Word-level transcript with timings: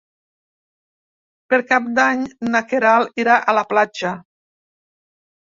Per 1.53 1.59
Cap 1.73 1.91
d'Any 1.99 2.23
na 2.55 2.63
Queralt 2.73 3.23
irà 3.25 3.37
a 3.39 3.57
la 3.59 3.67
platja. 3.75 4.17